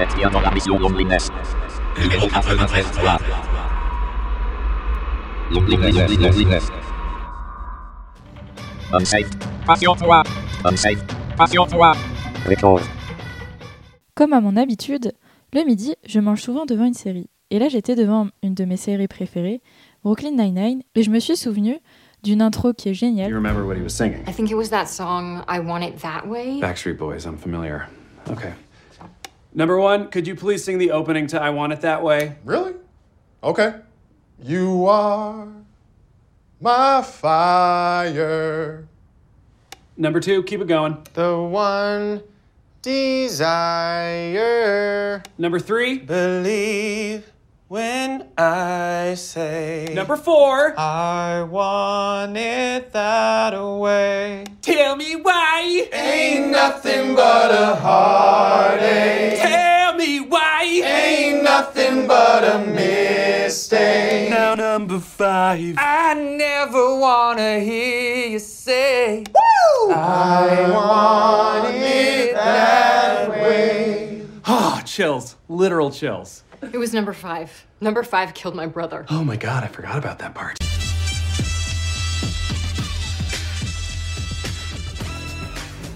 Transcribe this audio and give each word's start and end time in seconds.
êtes 0.00 0.14
bien 0.16 0.30
dans 0.30 0.40
la 0.40 0.50
mission 0.50 0.78
Loneliness. 0.78 1.30
Numéro 2.00 2.26
93 2.28 2.90
3. 2.92 3.18
Loneliness, 5.52 6.18
loneliness. 6.18 6.68
Unsafe. 8.92 9.30
Passion-toi. 9.66 10.22
Unsafe. 10.64 11.04
Passion-toi. 11.36 11.92
Record. 12.48 12.80
Comme 14.14 14.32
à 14.32 14.40
mon 14.40 14.56
habitude, 14.56 15.12
le 15.52 15.64
midi, 15.64 15.94
je 16.06 16.20
mange 16.20 16.40
souvent 16.40 16.66
devant 16.66 16.84
une 16.84 16.94
série. 16.94 17.28
Et 17.50 17.58
là, 17.58 17.68
j'étais 17.68 17.94
devant 17.96 18.28
une 18.42 18.54
de 18.54 18.64
mes 18.64 18.76
séries 18.76 19.08
préférées, 19.08 19.60
Brooklyn 20.04 20.30
Nine-Nine, 20.32 20.82
et 20.94 21.02
je 21.02 21.10
me 21.10 21.18
suis 21.18 21.36
souvenu 21.36 21.78
d'une 22.22 22.42
intro 22.42 22.72
qui 22.72 22.88
est 22.88 22.92
You 22.92 22.96
géniale. 22.98 23.34
remember 23.34 23.64
what 23.66 23.74
he 23.76 23.82
was 23.82 23.90
singing? 23.90 24.22
I 24.28 24.32
think 24.32 24.50
it 24.50 24.54
was 24.56 24.70
that 24.70 24.86
song, 24.86 25.42
I 25.48 25.58
Want 25.58 25.82
It 25.82 25.98
That 26.02 26.26
Way. 26.28 26.60
Backstreet 26.60 26.96
Boys, 26.96 27.24
I'm 27.26 27.36
familiar. 27.36 27.88
Okay. 28.30 28.52
Number 29.52 29.78
one, 29.78 30.08
could 30.08 30.26
you 30.26 30.34
please 30.36 30.62
sing 30.64 30.78
the 30.78 30.90
opening 30.92 31.26
to 31.28 31.40
I 31.40 31.50
Want 31.50 31.72
It 31.72 31.80
That 31.80 32.02
Way? 32.02 32.36
Really? 32.44 32.74
Okay. 33.42 33.74
You 34.42 34.86
are 34.86 35.48
my 36.60 37.02
fire, 37.02 38.86
Number 39.96 40.20
two, 40.20 40.42
keep 40.44 40.60
it 40.60 40.66
going. 40.68 40.96
the 41.14 41.36
one 41.38 42.22
desire. 43.90 45.22
Number 45.36 45.58
three. 45.58 45.98
Believe 45.98 47.30
when 47.70 48.26
I 48.36 49.14
say. 49.14 49.92
Number 49.94 50.16
four. 50.16 50.76
I 50.76 51.42
want 51.42 52.36
it 52.36 52.92
that 52.92 53.52
way. 53.54 54.44
Tell 54.60 54.96
me 54.96 55.14
why. 55.14 55.88
Ain't 55.92 56.50
nothing 56.50 57.14
but 57.14 57.52
a 57.52 57.76
heartache. 57.76 59.38
Tell 59.38 59.94
me 59.94 60.18
why. 60.18 60.64
Ain't 60.64 61.44
nothing 61.44 62.08
but 62.08 62.42
a 62.42 62.58
mistake. 62.58 64.30
Now 64.30 64.56
number 64.56 64.98
five. 64.98 65.76
I 65.78 66.14
never 66.14 66.98
wanna 66.98 67.60
hear 67.60 68.30
you 68.30 68.40
say 68.40 69.22
I 69.94 70.70
want 70.72 71.72
it 71.76 72.34
that 72.34 73.30
way. 73.30 74.26
Oh, 74.48 74.82
chills. 74.84 75.36
Literal 75.48 75.92
chills. 75.92 76.42
It 76.62 76.76
was 76.78 76.92
number 76.92 77.14
five. 77.14 77.66
Number 77.80 78.02
five 78.02 78.34
killed 78.34 78.54
my 78.54 78.66
brother. 78.66 79.06
Oh 79.10 79.24
my 79.24 79.36
god, 79.36 79.64
I 79.64 79.68
forgot 79.68 79.96
about 79.96 80.18
that 80.18 80.34
part. 80.34 80.56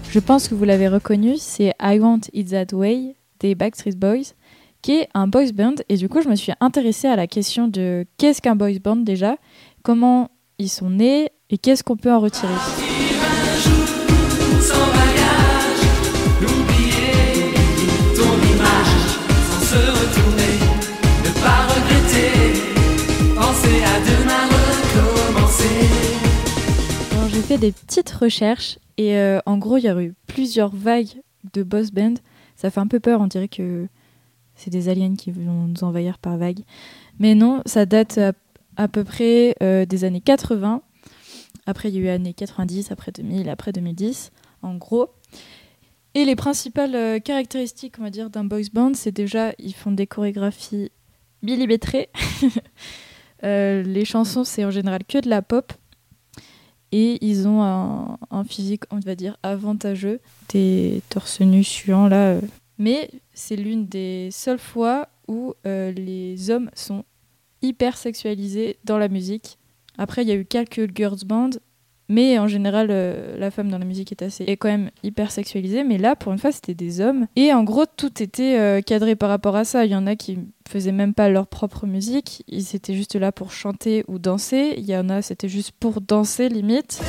Je 0.09 0.19
pense 0.19 0.47
que 0.47 0.55
vous 0.55 0.63
l'avez 0.63 0.87
reconnu, 0.87 1.37
c'est 1.37 1.73
I 1.79 1.99
Want 1.99 2.21
It 2.33 2.49
That 2.49 2.75
Way 2.75 3.15
des 3.39 3.53
Backstreet 3.53 3.95
Boys, 3.95 4.33
qui 4.81 4.99
est 4.99 5.09
un 5.13 5.27
boys 5.27 5.51
band. 5.53 5.75
Et 5.89 5.97
du 5.97 6.09
coup, 6.09 6.21
je 6.21 6.29
me 6.29 6.35
suis 6.35 6.53
intéressée 6.59 7.07
à 7.07 7.15
la 7.15 7.27
question 7.27 7.67
de 7.67 8.05
qu'est-ce 8.17 8.41
qu'un 8.41 8.55
boys 8.55 8.79
band 8.83 8.95
déjà, 8.97 9.35
comment 9.83 10.31
ils 10.57 10.69
sont 10.69 10.89
nés 10.89 11.29
et 11.49 11.57
qu'est-ce 11.57 11.83
qu'on 11.83 11.97
peut 11.97 12.11
en 12.11 12.19
retirer. 12.21 12.53
Des 27.57 27.71
petites 27.71 28.09
recherches 28.11 28.77
et 28.97 29.17
euh, 29.17 29.39
en 29.45 29.57
gros, 29.57 29.77
il 29.77 29.83
y 29.83 29.87
a 29.87 30.01
eu 30.01 30.13
plusieurs 30.27 30.73
vagues 30.73 31.21
de 31.53 31.63
boss 31.63 31.91
band. 31.91 32.15
Ça 32.55 32.71
fait 32.71 32.79
un 32.79 32.87
peu 32.87 32.99
peur, 32.99 33.21
on 33.21 33.27
dirait 33.27 33.47
que 33.47 33.87
c'est 34.55 34.69
des 34.69 34.87
aliens 34.87 35.15
qui 35.15 35.31
vont 35.31 35.67
nous 35.67 35.83
envahir 35.83 36.17
par 36.17 36.37
vagues. 36.37 36.63
Mais 37.19 37.35
non, 37.35 37.61
ça 37.65 37.85
date 37.85 38.19
à, 38.77 38.87
peu 38.87 39.03
près 39.03 39.55
euh, 39.61 39.85
des 39.85 40.03
années 40.05 40.21
80. 40.21 40.81
Après, 41.65 41.89
il 41.89 41.95
y 41.95 41.97
a 41.97 42.01
eu 42.01 42.07
années 42.09 42.33
90, 42.33 42.91
après 42.91 43.11
2000, 43.11 43.49
après 43.49 43.71
2010, 43.71 44.31
en 44.61 44.75
gros. 44.75 45.09
Et 46.13 46.23
les 46.23 46.35
principales 46.35 46.95
euh, 46.95 47.19
caractéristiques, 47.19 47.95
on 47.99 48.03
va 48.03 48.09
dire, 48.09 48.29
d'un 48.29 48.45
boys 48.45 48.61
band, 48.71 48.93
c'est 48.93 49.11
déjà, 49.11 49.51
ils 49.59 49.73
font 49.73 49.91
des 49.91 50.07
chorégraphies 50.07 50.91
millimétrées. 51.41 52.09
Les 53.43 54.05
chansons, 54.05 54.43
c'est 54.43 54.65
en 54.65 54.71
général 54.71 55.01
que 55.07 55.19
de 55.19 55.29
la 55.29 55.43
pop. 55.43 55.71
Et 56.91 57.17
ils 57.25 57.47
ont 57.47 57.61
un, 57.61 58.43
physique, 58.45 58.83
on 58.91 58.99
va 58.99 59.15
dire, 59.15 59.37
avantageux. 59.43 60.19
Des 60.49 61.01
torse 61.09 61.41
nus 61.41 61.63
suants, 61.63 62.07
là. 62.07 62.33
euh. 62.33 62.41
Mais 62.77 63.09
c'est 63.33 63.55
l'une 63.55 63.85
des 63.87 64.29
seules 64.31 64.59
fois 64.59 65.09
où 65.27 65.53
euh, 65.65 65.91
les 65.91 66.51
hommes 66.51 66.69
sont 66.73 67.03
hyper 67.61 67.97
sexualisés 67.97 68.77
dans 68.83 68.97
la 68.97 69.07
musique. 69.07 69.57
Après, 69.97 70.21
il 70.23 70.27
y 70.27 70.31
a 70.31 70.35
eu 70.35 70.45
quelques 70.45 70.95
girls 70.95 71.25
bands, 71.25 71.51
mais 72.07 72.37
en 72.37 72.47
général, 72.47 72.87
euh, 72.91 73.37
la 73.37 73.49
femme 73.49 73.69
dans 73.69 73.79
la 73.79 73.85
musique 73.85 74.11
est 74.11 74.21
assez 74.21 74.43
est 74.43 74.57
quand 74.57 74.67
même 74.67 74.91
hyper 75.03 75.31
sexualisée. 75.31 75.83
Mais 75.83 75.97
là, 75.97 76.15
pour 76.15 76.31
une 76.31 76.37
fois, 76.37 76.51
c'était 76.51 76.73
des 76.75 77.01
hommes. 77.01 77.27
Et 77.35 77.53
en 77.53 77.63
gros, 77.63 77.85
tout 77.85 78.21
était 78.21 78.59
euh, 78.59 78.81
cadré 78.81 79.15
par 79.15 79.29
rapport 79.29 79.55
à 79.55 79.65
ça. 79.65 79.85
Il 79.85 79.91
y 79.91 79.95
en 79.95 80.05
a 80.05 80.15
qui 80.15 80.37
faisaient 80.67 80.91
même 80.91 81.13
pas 81.13 81.29
leur 81.29 81.47
propre 81.47 81.87
musique. 81.87 82.43
Ils 82.47 82.75
étaient 82.75 82.93
juste 82.93 83.15
là 83.15 83.31
pour 83.31 83.51
chanter 83.51 84.03
ou 84.07 84.19
danser. 84.19 84.75
Il 84.77 84.85
y 84.85 84.95
en 84.95 85.09
a, 85.09 85.21
c'était 85.21 85.49
juste 85.49 85.71
pour 85.79 86.01
danser, 86.01 86.49
limite. 86.49 87.01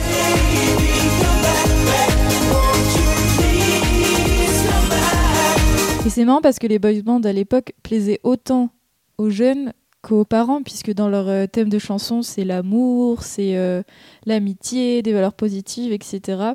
Et 6.06 6.10
c'est 6.10 6.24
marrant 6.24 6.40
parce 6.40 6.58
que 6.58 6.66
les 6.66 6.78
boys 6.78 7.02
bands 7.04 7.20
à 7.20 7.32
l'époque 7.32 7.72
plaisaient 7.82 8.20
autant 8.22 8.70
aux 9.18 9.28
jeunes 9.28 9.72
qu'aux 10.06 10.24
parents, 10.24 10.62
puisque 10.62 10.92
dans 10.92 11.08
leur 11.08 11.28
euh, 11.28 11.46
thème 11.48 11.68
de 11.68 11.80
chanson, 11.80 12.22
c'est 12.22 12.44
l'amour, 12.44 13.24
c'est 13.24 13.56
euh, 13.56 13.82
l'amitié, 14.24 15.02
des 15.02 15.12
valeurs 15.12 15.32
positives, 15.32 15.92
etc. 15.92 16.52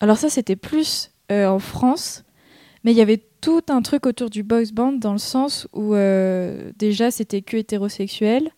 Alors 0.00 0.16
ça, 0.16 0.30
c'était 0.30 0.56
plus 0.56 1.10
euh, 1.30 1.46
en 1.46 1.58
France, 1.58 2.24
mais 2.82 2.92
il 2.92 2.96
y 2.96 3.02
avait 3.02 3.22
tout 3.42 3.60
un 3.68 3.82
truc 3.82 4.06
autour 4.06 4.30
du 4.30 4.42
boys 4.42 4.72
band 4.72 4.92
dans 4.92 5.12
le 5.12 5.18
sens 5.18 5.68
où 5.74 5.94
déjà 6.78 7.10
c'était 7.10 7.40
que 7.40 7.56
hétérosexuel. 7.56 8.50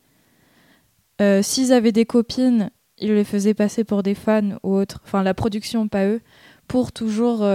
S'ils 1.43 1.73
avaient 1.73 1.93
des 1.93 2.05
copines, 2.05 2.71
ils 2.99 3.15
les 3.15 3.23
faisaient 3.23 3.55
passer 3.55 3.85
pour 3.85 4.03
des 4.03 4.17
fans 4.17 4.59
ou 4.65 4.75
autres, 4.75 5.01
enfin 5.05 5.23
la 5.23 5.35
production, 5.35 5.87
pas 5.87 6.07
eux, 6.07 6.21
pour 6.67 6.91
toujours 6.91 7.47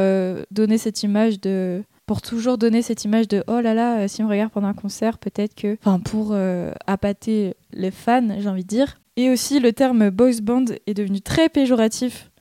donner 0.51 0.78
cette 0.78 1.03
image 1.03 1.41
de 1.41 1.84
pour 2.07 2.22
toujours 2.22 2.57
donner 2.57 2.81
cette 2.81 3.03
image 3.03 3.28
de 3.28 3.44
oh 3.47 3.59
là 3.59 3.73
là, 3.73 4.00
euh, 4.00 4.07
si 4.07 4.23
on 4.23 4.29
regarde 4.29 4.51
pendant 4.51 4.69
un 4.69 4.73
concert, 4.73 5.19
peut-être 5.19 5.53
que. 5.53 5.78
Enfin, 5.81 6.00
pour 6.00 6.29
euh, 6.31 6.72
appâter 6.88 7.53
les 7.73 7.91
fans, 7.91 8.40
j'ai 8.40 8.50
envie 8.50 8.63
de 8.63 8.68
dire. 8.68 9.00
Et 9.18 9.29
aussi, 9.29 9.59
le 9.59 9.73
terme 9.73 10.09
boys 10.09 10.41
band 10.41 10.66
est 10.88 10.94
devenu 10.94 11.22
très 11.22 11.50
péjoratif 11.50 12.31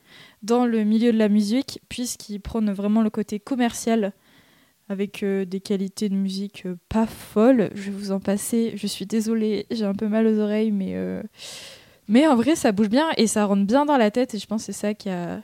dans 0.41 0.65
le 0.65 0.83
milieu 0.83 1.11
de 1.11 1.17
la 1.17 1.27
musique, 1.27 1.81
puisqu'il 1.89 2.39
prône 2.39 2.71
vraiment 2.71 3.01
le 3.01 3.09
côté 3.09 3.39
commercial, 3.39 4.13
avec 4.87 5.21
euh, 5.21 5.43
des 5.43 5.59
qualités 5.59 6.07
de 6.07 6.15
musique 6.15 6.65
pas 6.87 7.05
folles. 7.05 7.69
Je 7.75 7.83
vais 7.83 7.91
vous 7.91 8.11
en 8.11 8.21
passer, 8.21 8.71
je 8.75 8.87
suis 8.87 9.05
désolée, 9.05 9.65
j'ai 9.69 9.85
un 9.85 9.95
peu 9.95 10.07
mal 10.07 10.25
aux 10.27 10.39
oreilles, 10.39 10.71
mais. 10.71 10.95
Mais 12.07 12.25
en 12.25 12.37
vrai, 12.37 12.55
ça 12.55 12.71
bouge 12.71 12.87
bien 12.87 13.09
et 13.17 13.27
ça 13.27 13.43
rentre 13.43 13.65
bien 13.65 13.85
dans 13.85 13.97
la 13.97 14.11
tête, 14.11 14.33
et 14.33 14.39
je 14.39 14.47
pense 14.47 14.61
que 14.61 14.71
c'est 14.71 14.79
ça 14.79 14.93
qui 14.93 15.09
a 15.09 15.41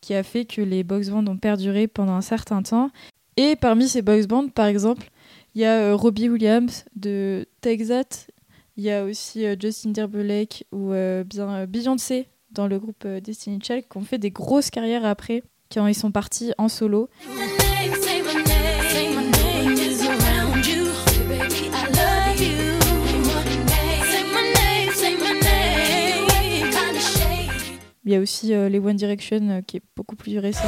qui 0.00 0.14
a 0.14 0.22
fait 0.22 0.44
que 0.44 0.62
les 0.62 0.84
box 0.84 1.10
bands 1.10 1.26
ont 1.26 1.36
perduré 1.36 1.88
pendant 1.88 2.12
un 2.12 2.20
certain 2.20 2.62
temps. 2.62 2.90
Et 3.40 3.54
parmi 3.54 3.88
ces 3.88 4.02
box 4.02 4.26
bands, 4.26 4.48
par 4.48 4.66
exemple, 4.66 5.12
il 5.54 5.60
y 5.60 5.64
a 5.64 5.78
euh, 5.78 5.94
Robbie 5.94 6.28
Williams 6.28 6.84
de 6.96 7.46
Texas, 7.60 8.26
il 8.76 8.82
y 8.82 8.90
a 8.90 9.04
aussi 9.04 9.46
euh, 9.46 9.54
Justin 9.56 9.92
Timberlake 9.92 10.64
ou 10.72 10.90
euh, 10.90 11.22
bien 11.22 11.64
Beyoncé 11.66 12.26
dans 12.50 12.66
le 12.66 12.80
groupe 12.80 13.06
Destiny 13.06 13.60
Child 13.62 13.84
qui 13.88 13.96
ont 13.96 14.02
fait 14.02 14.18
des 14.18 14.32
grosses 14.32 14.70
carrières 14.70 15.04
après, 15.04 15.44
quand 15.72 15.86
ils 15.86 15.94
sont 15.94 16.10
partis 16.10 16.52
en 16.58 16.68
solo. 16.68 17.08
Il 28.04 28.12
y 28.12 28.16
a 28.16 28.20
aussi 28.20 28.48
les 28.48 28.80
One 28.80 28.96
Direction 28.96 29.62
qui 29.64 29.76
est 29.76 29.82
beaucoup 29.94 30.16
plus 30.16 30.40
récent. 30.40 30.66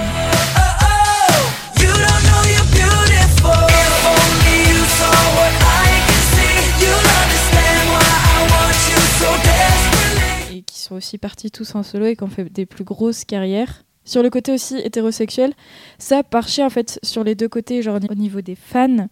Et 10.53 10.63
qui 10.63 10.79
sont 10.79 10.95
aussi 10.95 11.19
partis 11.19 11.51
tous 11.51 11.75
en 11.75 11.83
solo 11.83 12.07
et 12.07 12.17
qui 12.17 12.23
ont 12.23 12.29
fait 12.29 12.45
des 12.45 12.67
plus 12.67 12.85
grosses 12.85 13.25
carrières. 13.25 13.85
Sur 14.05 14.23
le 14.23 14.31
côté 14.31 14.53
aussi 14.53 14.77
hétérosexuel, 14.79 15.53
ça 15.99 16.23
marchait 16.33 16.65
en 16.65 16.71
fait 16.71 16.99
sur 17.03 17.23
les 17.23 17.35
deux 17.35 17.49
côtés, 17.49 17.83
genre 17.83 17.99
au 18.11 18.15
niveau 18.15 18.41
des 18.41 18.57
fans. 18.57 19.09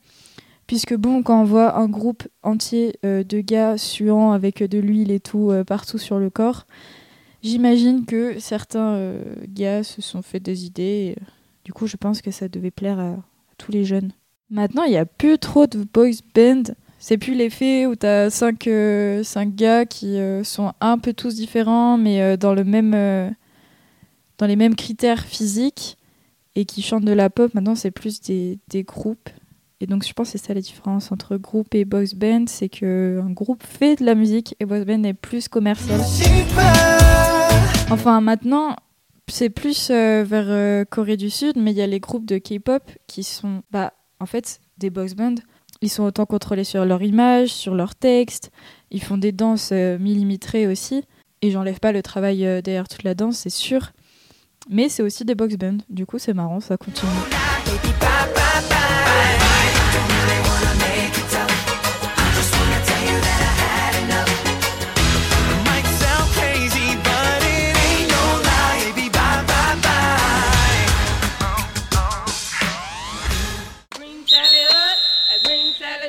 Puisque 0.66 0.94
bon, 0.94 1.22
quand 1.22 1.40
on 1.40 1.44
voit 1.44 1.78
un 1.78 1.88
groupe 1.88 2.28
entier 2.42 2.98
euh, 3.04 3.24
de 3.24 3.40
gars 3.40 3.78
suants 3.78 4.32
avec 4.32 4.62
de 4.62 4.78
l'huile 4.78 5.10
et 5.10 5.20
tout 5.20 5.50
euh, 5.50 5.64
partout 5.64 5.98
sur 5.98 6.18
le 6.18 6.28
corps, 6.30 6.66
j'imagine 7.42 8.04
que 8.04 8.38
certains 8.38 8.94
euh, 8.94 9.22
gars 9.48 9.82
se 9.82 10.02
sont 10.02 10.20
fait 10.20 10.40
des 10.40 10.66
idées. 10.66 11.16
Du 11.68 11.74
coup, 11.74 11.86
je 11.86 11.98
pense 11.98 12.22
que 12.22 12.30
ça 12.30 12.48
devait 12.48 12.70
plaire 12.70 12.98
à, 12.98 13.10
à 13.10 13.54
tous 13.58 13.72
les 13.72 13.84
jeunes. 13.84 14.12
Maintenant, 14.48 14.84
il 14.84 14.90
n'y 14.92 14.96
a 14.96 15.04
plus 15.04 15.38
trop 15.38 15.66
de 15.66 15.84
boys 15.84 16.22
band. 16.34 16.62
C'est 16.98 17.18
plus 17.18 17.34
l'effet 17.34 17.84
où 17.84 17.94
t'as 17.94 18.30
cinq, 18.30 18.66
euh, 18.66 19.22
cinq 19.22 19.54
gars 19.54 19.84
qui 19.84 20.18
euh, 20.18 20.42
sont 20.44 20.72
un 20.80 20.96
peu 20.96 21.12
tous 21.12 21.34
différents, 21.34 21.98
mais 21.98 22.22
euh, 22.22 22.38
dans, 22.38 22.54
le 22.54 22.64
même, 22.64 22.94
euh, 22.94 23.28
dans 24.38 24.46
les 24.46 24.56
mêmes 24.56 24.76
critères 24.76 25.26
physiques 25.26 25.98
et 26.54 26.64
qui 26.64 26.80
chantent 26.80 27.04
de 27.04 27.12
la 27.12 27.28
pop. 27.28 27.52
Maintenant, 27.52 27.74
c'est 27.74 27.90
plus 27.90 28.22
des, 28.22 28.58
des 28.68 28.82
groupes. 28.82 29.28
Et 29.82 29.86
donc, 29.86 30.06
je 30.06 30.12
pense 30.14 30.32
que 30.32 30.38
c'est 30.38 30.46
ça 30.46 30.54
la 30.54 30.62
différence 30.62 31.12
entre 31.12 31.36
groupe 31.36 31.74
et 31.74 31.84
boys 31.84 32.14
band 32.16 32.46
c'est 32.46 32.70
qu'un 32.70 33.30
groupe 33.30 33.62
fait 33.62 33.96
de 33.96 34.06
la 34.06 34.14
musique 34.14 34.56
et 34.58 34.64
boys 34.64 34.86
band 34.86 35.04
est 35.04 35.12
plus 35.12 35.48
commercial. 35.48 36.00
Enfin, 37.90 38.22
maintenant, 38.22 38.74
c'est 39.28 39.50
plus 39.50 39.90
euh, 39.90 40.24
vers 40.24 40.46
euh, 40.48 40.84
Corée 40.84 41.16
du 41.16 41.30
Sud, 41.30 41.56
mais 41.56 41.72
il 41.72 41.76
y 41.76 41.82
a 41.82 41.86
les 41.86 42.00
groupes 42.00 42.26
de 42.26 42.38
K-pop 42.38 42.82
qui 43.06 43.22
sont, 43.22 43.62
bah, 43.70 43.92
en 44.20 44.26
fait, 44.26 44.60
des 44.78 44.90
boys 44.90 45.14
bands. 45.16 45.36
Ils 45.80 45.90
sont 45.90 46.02
autant 46.02 46.26
contrôlés 46.26 46.64
sur 46.64 46.84
leur 46.84 47.02
image, 47.02 47.48
sur 47.48 47.74
leur 47.74 47.94
texte. 47.94 48.50
Ils 48.90 49.02
font 49.02 49.16
des 49.18 49.32
danses 49.32 49.70
euh, 49.72 49.98
millimétrées 49.98 50.66
aussi. 50.66 51.04
Et 51.40 51.50
j'enlève 51.50 51.78
pas 51.78 51.92
le 51.92 52.02
travail 52.02 52.44
euh, 52.44 52.60
derrière 52.60 52.88
toute 52.88 53.04
la 53.04 53.14
danse, 53.14 53.38
c'est 53.38 53.50
sûr. 53.50 53.92
Mais 54.68 54.88
c'est 54.88 55.02
aussi 55.02 55.24
des 55.24 55.36
box 55.36 55.56
bands. 55.56 55.78
Du 55.88 56.04
coup, 56.04 56.18
c'est 56.18 56.34
marrant, 56.34 56.58
ça 56.60 56.76
continue. 56.76 57.10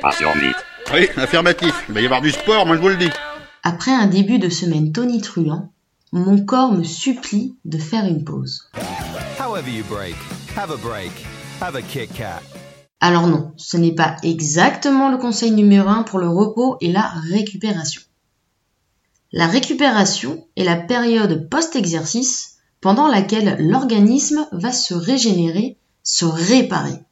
Passion 0.00 0.32
vite. 0.32 0.56
Oui, 0.94 1.08
affirmatif. 1.16 1.84
Il 1.88 1.94
va 1.94 2.00
y 2.00 2.04
avoir 2.06 2.22
du 2.22 2.30
sport, 2.30 2.66
moi 2.66 2.76
je 2.76 2.80
vous 2.80 2.88
le 2.88 2.96
dis. 2.96 3.10
Après 3.62 3.92
un 3.92 4.06
début 4.06 4.38
de 4.38 4.48
semaine 4.48 4.92
tonitruant, 4.92 5.72
mon 6.12 6.42
corps 6.44 6.72
me 6.72 6.82
supplie 6.82 7.56
de 7.64 7.78
faire 7.78 8.06
une 8.06 8.24
pause. 8.24 8.70
However 9.38 9.70
you 9.70 9.84
break, 9.84 10.16
have 10.56 10.70
a 10.70 10.76
break. 10.76 11.12
Have 11.60 11.76
a 11.76 11.82
Kit 11.82 12.08
Kat. 12.08 12.40
Alors 13.00 13.26
non, 13.26 13.52
ce 13.56 13.76
n'est 13.76 13.94
pas 13.94 14.16
exactement 14.22 15.10
le 15.10 15.18
conseil 15.18 15.50
numéro 15.50 15.88
1 15.88 16.04
pour 16.04 16.18
le 16.18 16.28
repos 16.28 16.78
et 16.80 16.90
la 16.90 17.12
récupération. 17.30 18.02
La 19.32 19.46
récupération 19.46 20.46
est 20.56 20.64
la 20.64 20.76
période 20.76 21.48
post-exercice 21.50 22.56
pendant 22.80 23.06
laquelle 23.06 23.56
l'organisme 23.60 24.48
va 24.52 24.72
se 24.72 24.94
régénérer, 24.94 25.76
se 26.02 26.24
réparer. 26.24 27.04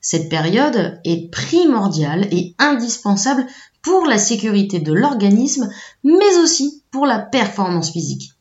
Cette 0.00 0.28
période 0.28 1.00
est 1.04 1.30
primordiale 1.30 2.26
et 2.32 2.54
indispensable 2.58 3.46
pour 3.82 4.06
la 4.06 4.18
sécurité 4.18 4.78
de 4.78 4.92
l'organisme, 4.92 5.70
mais 6.04 6.36
aussi 6.42 6.82
pour 6.90 7.06
la 7.06 7.18
performance 7.18 7.92
physique. 7.92 8.32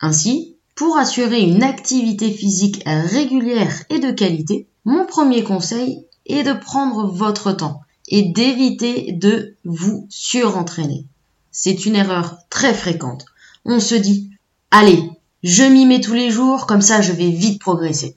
Ainsi, 0.00 0.56
pour 0.74 0.96
assurer 0.96 1.42
une 1.42 1.62
activité 1.62 2.30
physique 2.30 2.82
régulière 2.86 3.84
et 3.90 3.98
de 3.98 4.10
qualité, 4.10 4.66
mon 4.84 5.04
premier 5.06 5.44
conseil 5.44 6.06
est 6.26 6.42
de 6.42 6.52
prendre 6.52 7.06
votre 7.06 7.52
temps 7.52 7.82
et 8.08 8.22
d'éviter 8.22 9.12
de 9.12 9.56
vous 9.64 10.06
surentraîner. 10.08 11.06
C'est 11.50 11.86
une 11.86 11.96
erreur 11.96 12.38
très 12.50 12.74
fréquente. 12.74 13.26
On 13.64 13.78
se 13.78 13.94
dit, 13.94 14.30
allez, 14.70 15.10
je 15.42 15.62
m'y 15.62 15.86
mets 15.86 16.00
tous 16.00 16.14
les 16.14 16.30
jours, 16.30 16.66
comme 16.66 16.80
ça 16.80 17.00
je 17.00 17.12
vais 17.12 17.30
vite 17.30 17.60
progresser. 17.60 18.16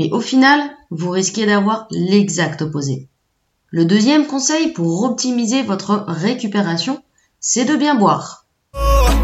Mais 0.00 0.08
au 0.12 0.20
final, 0.20 0.62
vous 0.88 1.10
risquez 1.10 1.44
d'avoir 1.44 1.86
l'exact 1.90 2.62
opposé. 2.62 3.10
Le 3.68 3.84
deuxième 3.84 4.26
conseil 4.26 4.72
pour 4.72 5.04
optimiser 5.04 5.62
votre 5.62 6.06
récupération, 6.08 7.02
c'est 7.38 7.66
de 7.66 7.76
bien 7.76 7.96
boire. 7.96 8.46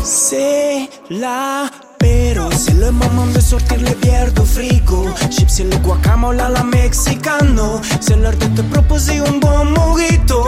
C'est 0.01 0.87
la 1.09 1.71
pero 1.99 2.51
c'est 2.53 2.75
le 2.75 2.91
moment 2.91 3.27
de 3.35 3.41
sortir 3.41 3.79
les 3.79 3.95
bières 3.95 4.35
du 4.35 4.43
frigo. 4.43 5.07
Chips 5.31 5.61
et 5.61 5.65
le 5.65 5.79
guacamole 5.79 6.41
à 6.41 6.51
la 6.51 6.63
mexicano. 6.63 7.81
C'est 8.03 8.17
l'heure 8.17 8.37
de 8.37 8.49
te 8.55 8.61
proposer 8.61 9.17
un 9.21 9.39
bon 9.39 9.65
mojito. 9.65 10.45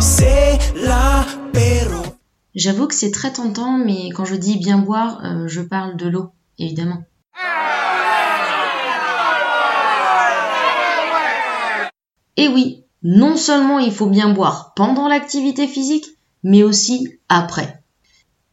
C'est 0.00 0.60
la 0.76 1.26
pero. 1.52 2.02
J'avoue 2.54 2.86
que 2.86 2.94
c'est 2.94 3.10
très 3.10 3.32
tentant, 3.32 3.78
mais 3.78 4.10
quand 4.10 4.24
je 4.24 4.36
dis 4.36 4.58
bien 4.58 4.78
boire, 4.78 5.20
euh, 5.24 5.48
je 5.48 5.60
parle 5.60 5.96
de 5.96 6.08
l'eau, 6.08 6.30
évidemment. 6.56 7.02
Et 12.40 12.48
oui, 12.48 12.84
non 13.02 13.36
seulement 13.36 13.78
il 13.78 13.92
faut 13.92 14.06
bien 14.06 14.30
boire 14.32 14.72
pendant 14.74 15.08
l'activité 15.08 15.68
physique, 15.68 16.06
mais 16.42 16.62
aussi 16.62 17.18
après. 17.28 17.82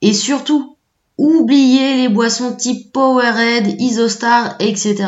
Et 0.02 0.14
surtout, 0.14 0.76
oubliez 1.18 1.96
les 1.96 2.10
boissons 2.10 2.54
type 2.54 2.92
Powerade, 2.92 3.80
Isostar, 3.80 4.58
etc. 4.60 5.06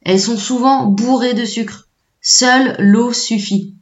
Elles 0.00 0.20
sont 0.20 0.38
souvent 0.38 0.86
bourrées 0.86 1.34
de 1.34 1.44
sucre. 1.44 1.90
Seule 2.22 2.76
l'eau 2.78 3.12
suffit. 3.12 3.74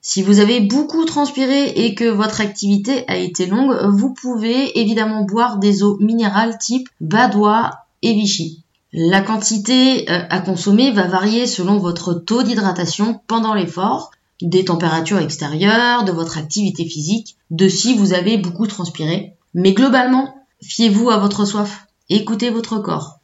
Si 0.00 0.22
vous 0.22 0.40
avez 0.40 0.58
beaucoup 0.58 1.04
transpiré 1.04 1.68
et 1.68 1.94
que 1.94 2.10
votre 2.10 2.40
activité 2.40 3.04
a 3.06 3.16
été 3.16 3.46
longue, 3.46 3.78
vous 3.92 4.12
pouvez 4.12 4.76
évidemment 4.80 5.22
boire 5.22 5.58
des 5.58 5.84
eaux 5.84 5.98
minérales 6.00 6.58
type 6.58 6.88
Badois 7.00 7.70
et 8.02 8.12
Vichy. 8.12 8.63
La 8.96 9.22
quantité 9.22 10.08
euh, 10.08 10.22
à 10.30 10.38
consommer 10.38 10.92
va 10.92 11.08
varier 11.08 11.48
selon 11.48 11.78
votre 11.78 12.14
taux 12.14 12.44
d'hydratation 12.44 13.20
pendant 13.26 13.52
l'effort, 13.52 14.12
des 14.40 14.64
températures 14.64 15.18
extérieures, 15.18 16.04
de 16.04 16.12
votre 16.12 16.38
activité 16.38 16.84
physique, 16.84 17.36
de 17.50 17.66
si 17.66 17.96
vous 17.96 18.12
avez 18.12 18.38
beaucoup 18.38 18.68
transpiré. 18.68 19.34
Mais 19.52 19.72
globalement, 19.72 20.46
fiez-vous 20.62 21.10
à 21.10 21.16
votre 21.16 21.44
soif, 21.44 21.88
écoutez 22.08 22.50
votre 22.50 22.78
corps. 22.78 23.18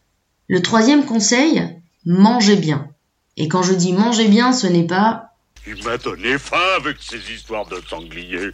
Le 0.49 0.61
troisième 0.61 1.05
conseil, 1.05 1.63
mangez 2.05 2.57
bien. 2.57 2.89
Et 3.37 3.47
quand 3.47 3.63
je 3.63 3.75
dis 3.75 3.93
mangez 3.93 4.27
bien, 4.27 4.53
ce 4.53 4.67
n'est 4.67 4.89
pas 4.89 5.37
Il 5.69 5.85
m'a 5.85 5.99
donné 5.99 6.37
faim 6.37 6.57
avec 6.79 6.97
ces 7.01 7.33
histoires 7.33 7.67
de 7.67 7.81
sanglier. 7.89 8.51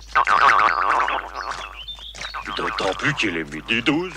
D'autant 2.58 2.92
plus 2.98 3.14
qu'il 3.14 3.38
est 3.38 3.50
midi 3.50 3.80
12. 3.86 4.12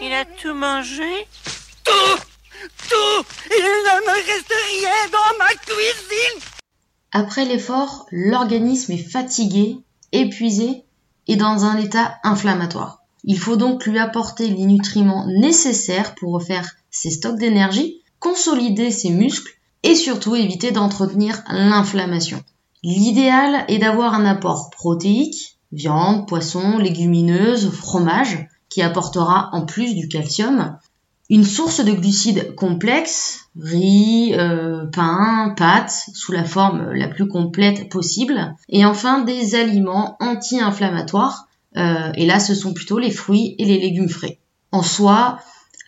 Il 0.00 0.12
a 0.12 0.24
tout 0.24 0.54
mangé 0.54 1.26
Tout 1.84 2.18
Tout 2.88 3.24
Il 3.50 3.62
ne 3.62 4.06
me 4.06 4.14
reste 4.14 4.54
rien 4.70 5.08
dans 5.12 5.38
ma 5.38 5.50
cuisine 5.54 6.40
Après 7.12 7.44
l'effort, 7.44 8.06
l'organisme 8.10 8.92
est 8.92 9.10
fatigué, 9.10 9.78
épuisé 10.12 10.84
et 11.26 11.36
dans 11.36 11.64
un 11.64 11.76
état 11.76 12.18
inflammatoire. 12.24 13.02
Il 13.24 13.38
faut 13.38 13.56
donc 13.56 13.84
lui 13.86 13.98
apporter 13.98 14.48
les 14.48 14.64
nutriments 14.64 15.26
nécessaires 15.26 16.14
pour 16.14 16.32
refaire 16.32 16.70
ses 16.90 17.10
stocks 17.10 17.38
d'énergie, 17.38 18.02
consolider 18.18 18.90
ses 18.90 19.10
muscles 19.10 19.52
et 19.82 19.94
surtout 19.94 20.34
éviter 20.34 20.70
d'entretenir 20.70 21.42
l'inflammation. 21.50 22.42
L'idéal 22.82 23.64
est 23.68 23.78
d'avoir 23.78 24.14
un 24.14 24.24
apport 24.24 24.70
protéique, 24.70 25.57
viande, 25.72 26.26
poisson, 26.26 26.78
légumineuses, 26.78 27.70
fromage, 27.70 28.48
qui 28.68 28.82
apportera 28.82 29.50
en 29.52 29.64
plus 29.64 29.94
du 29.94 30.08
calcium, 30.08 30.76
une 31.30 31.44
source 31.44 31.84
de 31.84 31.92
glucides 31.92 32.54
complexes, 32.54 33.50
riz, 33.60 34.34
euh, 34.34 34.86
pain, 34.86 35.54
pâtes, 35.56 36.06
sous 36.14 36.32
la 36.32 36.44
forme 36.44 36.92
la 36.92 37.08
plus 37.08 37.28
complète 37.28 37.90
possible, 37.90 38.54
et 38.68 38.84
enfin 38.84 39.20
des 39.20 39.54
aliments 39.54 40.16
anti-inflammatoires, 40.20 41.46
euh, 41.76 42.10
et 42.14 42.24
là 42.24 42.40
ce 42.40 42.54
sont 42.54 42.72
plutôt 42.72 42.98
les 42.98 43.10
fruits 43.10 43.54
et 43.58 43.66
les 43.66 43.78
légumes 43.78 44.08
frais. 44.08 44.38
En 44.72 44.82
soi, 44.82 45.38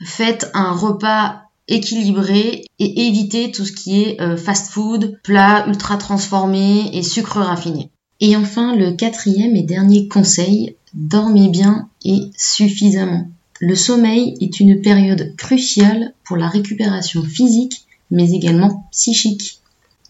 faites 0.04 0.50
un 0.52 0.72
repas 0.72 1.42
équilibré 1.68 2.64
et 2.78 3.06
évitez 3.06 3.50
tout 3.50 3.64
ce 3.64 3.72
qui 3.72 4.02
est 4.02 4.20
euh, 4.20 4.36
fast-food, 4.36 5.20
plats 5.22 5.66
ultra 5.68 5.96
transformés 5.96 6.90
et 6.92 7.02
sucres 7.02 7.38
raffinés. 7.38 7.90
Et 8.20 8.36
enfin, 8.36 8.76
le 8.76 8.92
quatrième 8.92 9.56
et 9.56 9.62
dernier 9.62 10.08
conseil, 10.08 10.76
dormez 10.94 11.48
bien 11.48 11.88
et 12.04 12.30
suffisamment. 12.36 13.28
Le 13.60 13.74
sommeil 13.74 14.36
est 14.40 14.60
une 14.60 14.80
période 14.80 15.34
cruciale 15.36 16.14
pour 16.24 16.36
la 16.36 16.48
récupération 16.48 17.22
physique, 17.22 17.84
mais 18.10 18.30
également 18.30 18.86
psychique. 18.90 19.60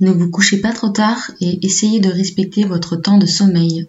Ne 0.01 0.11
vous 0.11 0.31
couchez 0.31 0.61
pas 0.61 0.73
trop 0.73 0.89
tard 0.89 1.31
et 1.41 1.65
essayez 1.65 2.01
de 2.01 2.09
respecter 2.09 2.65
votre 2.65 2.97
temps 2.97 3.19
de 3.19 3.27
sommeil. 3.27 3.87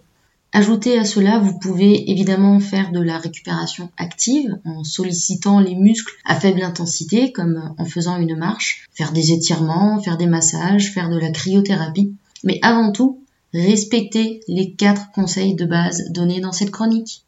Ajoutez 0.52 0.98
à 0.98 1.06
cela, 1.06 1.38
vous 1.38 1.58
pouvez 1.58 2.10
évidemment 2.10 2.60
faire 2.60 2.92
de 2.92 3.00
la 3.00 3.16
récupération 3.16 3.88
active 3.96 4.58
en 4.66 4.84
sollicitant 4.84 5.60
les 5.60 5.74
muscles 5.74 6.12
à 6.26 6.34
faible 6.38 6.62
intensité, 6.62 7.32
comme 7.32 7.74
en 7.78 7.86
faisant 7.86 8.18
une 8.18 8.36
marche, 8.36 8.86
faire 8.92 9.12
des 9.12 9.32
étirements, 9.32 9.98
faire 10.02 10.18
des 10.18 10.26
massages, 10.26 10.92
faire 10.92 11.08
de 11.08 11.18
la 11.18 11.30
cryothérapie. 11.30 12.14
Mais 12.44 12.58
avant 12.60 12.92
tout, 12.92 13.21
respectez 13.52 14.40
les 14.48 14.74
quatre 14.74 15.10
conseils 15.12 15.54
de 15.54 15.64
base 15.64 16.10
donnés 16.10 16.40
dans 16.40 16.52
cette 16.52 16.70
chronique. 16.70 17.24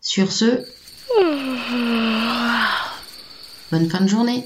Sur 0.00 0.32
ce, 0.32 0.64
Bonne 3.70 3.88
fin 3.88 4.00
de 4.00 4.08
journée. 4.08 4.44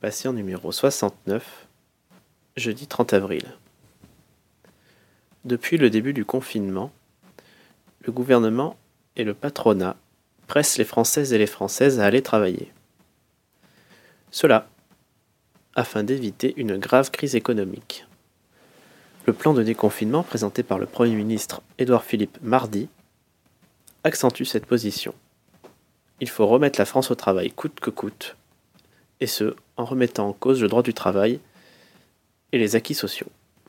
Patient 0.00 0.32
numéro 0.32 0.72
69, 0.72 1.66
jeudi 2.56 2.86
30 2.86 3.12
avril. 3.12 3.42
Depuis 5.44 5.76
le 5.76 5.90
début 5.90 6.14
du 6.14 6.24
confinement, 6.24 6.90
le 8.00 8.12
gouvernement 8.12 8.76
et 9.16 9.24
le 9.24 9.34
patronat 9.34 9.96
pressent 10.46 10.78
les 10.78 10.84
Françaises 10.84 11.32
et 11.32 11.38
les 11.38 11.46
Françaises 11.46 12.00
à 12.00 12.04
aller 12.04 12.22
travailler. 12.22 12.72
Cela 14.30 14.68
afin 15.76 16.04
d'éviter 16.04 16.54
une 16.56 16.76
grave 16.76 17.10
crise 17.10 17.34
économique. 17.34 18.06
Le 19.26 19.32
plan 19.32 19.54
de 19.54 19.62
déconfinement 19.62 20.22
présenté 20.22 20.62
par 20.62 20.78
le 20.78 20.86
Premier 20.86 21.14
ministre 21.14 21.62
Édouard 21.78 22.04
Philippe 22.04 22.38
mardi 22.42 22.88
accentue 24.04 24.44
cette 24.44 24.66
position. 24.66 25.14
Il 26.20 26.28
faut 26.28 26.46
remettre 26.46 26.78
la 26.78 26.84
France 26.84 27.10
au 27.10 27.14
travail 27.14 27.50
coûte 27.50 27.80
que 27.80 27.90
coûte, 27.90 28.36
et 29.20 29.26
ce, 29.26 29.56
en 29.76 29.84
remettant 29.84 30.28
en 30.28 30.32
cause 30.32 30.62
le 30.62 30.68
droit 30.68 30.82
du 30.82 30.94
travail 30.94 31.40
et 32.52 32.58
les 32.58 32.76
acquis 32.76 32.94
sociaux. 32.94 33.26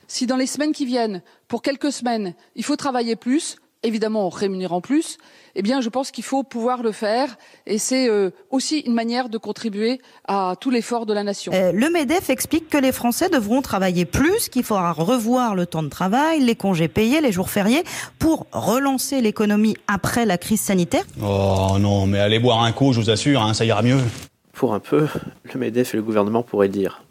Si 0.07 0.27
dans 0.27 0.37
les 0.37 0.45
semaines 0.45 0.73
qui 0.73 0.85
viennent, 0.85 1.23
pour 1.47 1.61
quelques 1.61 1.91
semaines, 1.91 2.35
il 2.55 2.63
faut 2.63 2.75
travailler 2.75 3.15
plus, 3.15 3.55
évidemment 3.85 4.25
en 4.25 4.29
rémunérant 4.29 4.81
plus, 4.81 5.17
eh 5.55 5.61
bien 5.61 5.81
je 5.81 5.89
pense 5.89 6.11
qu'il 6.11 6.23
faut 6.23 6.43
pouvoir 6.43 6.83
le 6.83 6.91
faire 6.91 7.37
et 7.65 7.77
c'est 7.77 8.09
euh, 8.09 8.31
aussi 8.51 8.79
une 8.79 8.93
manière 8.93 9.29
de 9.29 9.37
contribuer 9.37 10.01
à 10.27 10.55
tout 10.59 10.69
l'effort 10.69 11.05
de 11.05 11.13
la 11.13 11.23
nation. 11.23 11.51
Euh, 11.53 11.71
le 11.71 11.89
MEDEF 11.89 12.29
explique 12.29 12.69
que 12.69 12.77
les 12.77 12.91
Français 12.91 13.29
devront 13.29 13.61
travailler 13.61 14.05
plus, 14.05 14.49
qu'il 14.49 14.63
faudra 14.63 14.91
revoir 14.91 15.55
le 15.55 15.65
temps 15.65 15.83
de 15.83 15.89
travail, 15.89 16.41
les 16.41 16.55
congés 16.55 16.87
payés, 16.87 17.21
les 17.21 17.31
jours 17.31 17.49
fériés 17.49 17.83
pour 18.19 18.47
relancer 18.51 19.21
l'économie 19.21 19.77
après 19.87 20.25
la 20.25 20.37
crise 20.37 20.61
sanitaire. 20.61 21.03
Oh 21.21 21.77
non, 21.79 22.05
mais 22.05 22.19
allez 22.19 22.39
boire 22.39 22.63
un 22.63 22.71
coup, 22.71 22.93
je 22.93 22.99
vous 22.99 23.09
assure, 23.09 23.41
hein, 23.41 23.53
ça 23.53 23.65
ira 23.65 23.81
mieux. 23.81 23.99
Pour 24.53 24.73
un 24.73 24.79
peu, 24.79 25.07
le 25.53 25.59
MEDEF 25.59 25.93
et 25.93 25.97
le 25.97 26.03
gouvernement 26.03 26.43
pourraient 26.43 26.69
dire 26.69 27.03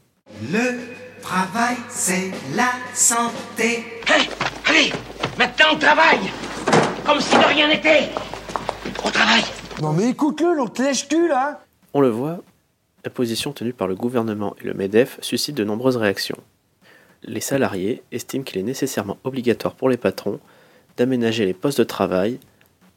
Le 0.50 0.78
travail, 1.22 1.76
c'est 1.88 2.30
la 2.54 2.70
santé. 2.94 3.84
Hey, 4.06 4.28
allez, 4.66 4.92
maintenant 5.38 5.66
on 5.74 5.78
travaille 5.78 6.30
Comme 7.04 7.20
si 7.20 7.34
de 7.36 7.44
rien 7.44 7.68
n'était 7.68 8.08
Au 9.04 9.10
travail 9.10 9.42
Non 9.82 9.92
mais 9.92 10.08
écoute-le, 10.10 10.54
l'autre 10.54 10.82
lèche-cul 10.82 11.28
là 11.28 11.60
On 11.92 12.00
le 12.00 12.08
voit, 12.08 12.40
la 13.04 13.10
position 13.10 13.52
tenue 13.52 13.74
par 13.74 13.88
le 13.88 13.94
gouvernement 13.94 14.56
et 14.62 14.64
le 14.66 14.72
MEDEF 14.72 15.18
suscite 15.20 15.54
de 15.54 15.64
nombreuses 15.64 15.96
réactions. 15.96 16.38
Les 17.22 17.40
salariés 17.40 18.02
estiment 18.10 18.42
qu'il 18.42 18.58
est 18.58 18.64
nécessairement 18.64 19.18
obligatoire 19.24 19.74
pour 19.74 19.90
les 19.90 19.98
patrons 19.98 20.40
d'aménager 20.96 21.44
les 21.44 21.52
postes 21.52 21.78
de 21.78 21.84
travail 21.84 22.38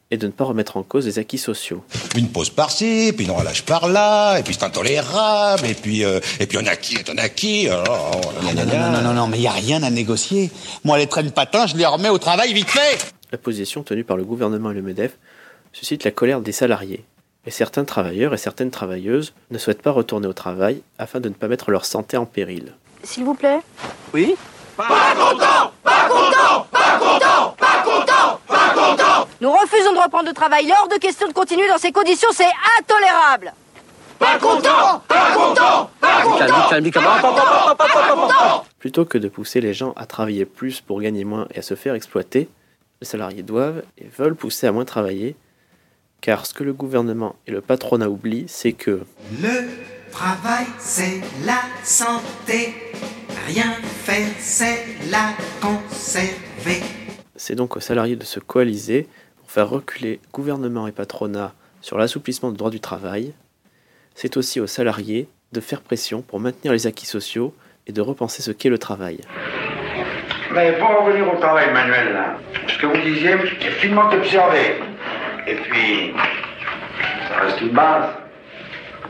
et 0.09 0.15
de 0.15 0.27
ne 0.27 0.31
pas 0.31 0.45
remettre 0.45 0.77
en 0.77 0.83
cause 0.83 1.05
les 1.05 1.19
acquis 1.19 1.37
sociaux. 1.37 1.83
Une 2.15 2.29
pause 2.29 2.49
par-ci, 2.49 3.11
puis 3.15 3.25
une 3.25 3.31
relâche 3.31 3.63
par-là, 3.63 4.37
et 4.39 4.43
puis 4.43 4.53
c'est 4.53 4.63
intolérable, 4.63 5.65
et 5.65 5.73
puis 5.73 6.05
euh, 6.05 6.21
et 6.39 6.47
puis 6.47 6.57
on 6.57 6.65
a 6.65 6.77
qui, 6.77 6.97
on 7.11 7.17
a 7.17 7.27
qui. 7.27 7.67
Oh, 7.69 8.21
non, 8.41 8.53
non, 8.53 8.65
non, 8.65 8.91
non, 8.91 9.01
non, 9.01 9.13
non, 9.13 9.27
mais 9.27 9.37
il 9.37 9.41
n'y 9.41 9.47
a 9.47 9.51
rien 9.51 9.83
à 9.83 9.89
négocier. 9.89 10.49
Moi, 10.85 10.97
les 10.97 11.07
traînes 11.07 11.31
patins, 11.31 11.67
je 11.67 11.75
les 11.75 11.85
remets 11.85 12.07
au 12.07 12.19
travail 12.19 12.53
vite 12.53 12.69
fait. 12.69 13.16
La 13.31 13.37
position 13.37 13.83
tenue 13.83 14.03
par 14.03 14.17
le 14.17 14.23
gouvernement 14.23 14.71
et 14.71 14.73
le 14.73 14.81
MEDEF 14.81 15.17
suscite 15.73 16.03
la 16.03 16.11
colère 16.11 16.41
des 16.41 16.51
salariés. 16.53 17.03
Et 17.45 17.51
certains 17.51 17.85
travailleurs 17.85 18.33
et 18.33 18.37
certaines 18.37 18.71
travailleuses 18.71 19.33
ne 19.51 19.57
souhaitent 19.57 19.81
pas 19.81 19.91
retourner 19.91 20.27
au 20.27 20.33
travail 20.33 20.81
afin 20.97 21.19
de 21.19 21.29
ne 21.29 21.33
pas 21.33 21.47
mettre 21.47 21.71
leur 21.71 21.85
santé 21.85 22.17
en 22.17 22.25
péril. 22.25 22.73
S'il 23.03 23.23
vous 23.25 23.35
plaît. 23.35 23.59
Oui. 24.13 24.35
Pas 24.75 24.87
content 25.15 25.71
Pas 25.83 26.07
content 26.09 26.67
Pas 26.71 26.99
content 26.99 27.55
Pas 27.57 27.83
content 27.83 28.39
Pas 28.47 28.69
content. 28.73 29.27
Nous 29.41 29.51
refusons 29.51 29.93
de 29.93 29.99
reprendre 29.99 30.27
le 30.27 30.33
travail. 30.33 30.65
Il 30.65 30.69
est 30.69 30.73
hors 30.79 30.87
de 30.87 30.95
question 30.95 31.27
de 31.27 31.33
continuer 31.33 31.67
dans 31.67 31.77
ces 31.77 31.91
conditions, 31.91 32.29
c'est 32.33 32.45
intolérable. 32.79 33.53
Pas 34.19 34.37
content 34.39 35.01
Pas 35.07 35.33
content 35.35 35.89
Pas 35.99 36.21
content. 36.23 38.63
Plutôt 38.79 39.05
que 39.05 39.17
de 39.17 39.27
pousser 39.27 39.61
les 39.61 39.73
gens 39.73 39.93
à 39.95 40.05
travailler 40.05 40.45
plus 40.45 40.81
pour 40.81 41.01
gagner 41.01 41.23
moins 41.23 41.47
et 41.53 41.59
à 41.59 41.61
se 41.61 41.75
faire 41.75 41.93
exploiter, 41.93 42.49
les 43.01 43.07
salariés 43.07 43.43
doivent 43.43 43.83
et 43.97 44.05
veulent 44.05 44.35
pousser 44.35 44.67
à 44.67 44.71
moins 44.71 44.85
travailler, 44.85 45.35
car 46.21 46.45
ce 46.45 46.53
que 46.53 46.63
le 46.63 46.73
gouvernement 46.73 47.35
et 47.45 47.51
le 47.51 47.61
patronat 47.61 48.09
oublient, 48.09 48.45
c'est 48.47 48.73
que 48.73 49.01
Le 49.41 49.67
travail, 50.11 50.65
c'est 50.79 51.21
la 51.45 51.61
santé. 51.83 52.73
Rien 53.45 53.73
faire, 53.83 54.27
c'est 54.39 54.85
la 55.09 55.33
conserver. 55.61 56.81
c'est 57.35 57.55
donc 57.55 57.77
aux 57.77 57.79
salariés 57.79 58.15
de 58.15 58.25
se 58.25 58.39
coaliser 58.39 59.07
pour 59.37 59.51
faire 59.51 59.69
reculer 59.69 60.19
gouvernement 60.33 60.87
et 60.87 60.91
patronat 60.91 61.53
sur 61.81 61.97
l'assouplissement 61.97 62.51
du 62.51 62.57
droit 62.57 62.71
du 62.71 62.79
travail. 62.79 63.33
C'est 64.15 64.35
aussi 64.35 64.59
aux 64.59 64.67
salariés 64.67 65.29
de 65.53 65.61
faire 65.61 65.81
pression 65.81 66.21
pour 66.21 66.39
maintenir 66.39 66.73
les 66.73 66.87
acquis 66.87 67.05
sociaux 67.05 67.53
et 67.85 67.93
de 67.93 68.01
repenser 68.01 68.41
ce 68.41 68.51
qu'est 68.51 68.69
le 68.69 68.79
travail. 68.79 69.21
Mais 70.57 70.71
pour 70.79 70.89
en 70.89 71.05
revenir 71.05 71.31
au 71.31 71.37
travail 71.37 71.71
manuel, 71.71 72.13
là, 72.13 72.35
ce 72.67 72.79
que 72.79 72.87
vous 72.87 72.97
disiez 73.03 73.29
est 73.61 73.71
finement 73.79 74.09
observé. 74.09 74.81
Et 75.45 75.53
puis, 75.53 76.13
ça 77.29 77.41
reste 77.43 77.61
une 77.61 77.69
base. 77.69 78.09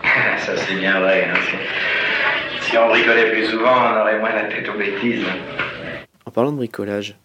Ça, 0.39 0.57
c'est 0.57 0.75
bien 0.75 0.99
vrai. 0.99 1.29
hein, 1.31 1.39
Si 2.61 2.77
on 2.77 2.89
bricolait 2.89 3.31
plus 3.31 3.45
souvent, 3.45 3.71
on 3.71 4.01
aurait 4.01 4.19
moins 4.19 4.33
la 4.33 4.43
tête 4.43 4.67
aux 4.67 4.77
bêtises. 4.77 5.25
En 6.25 6.31
parlant 6.31 6.51
de 6.51 6.57
bricolage, 6.57 7.15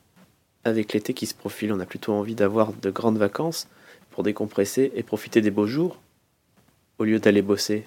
avec 0.64 0.92
l'été 0.92 1.14
qui 1.14 1.26
se 1.26 1.34
profile, 1.34 1.72
on 1.72 1.80
a 1.80 1.84
plutôt 1.84 2.12
envie 2.12 2.36
d'avoir 2.36 2.72
de 2.72 2.90
grandes 2.90 3.18
vacances 3.18 3.68
pour 4.12 4.22
décompresser 4.22 4.92
et 4.94 5.02
profiter 5.02 5.40
des 5.40 5.50
beaux 5.50 5.66
jours, 5.66 5.98
au 6.98 7.04
lieu 7.04 7.18
d'aller 7.18 7.42
bosser. 7.42 7.84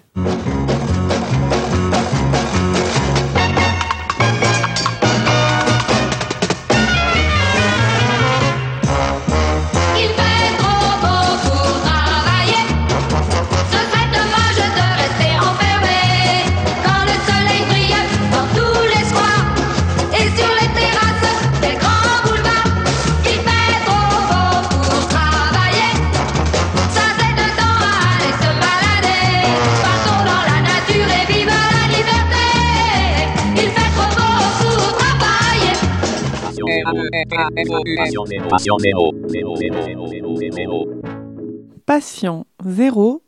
Patient 41.86 42.46
0, 42.66 43.24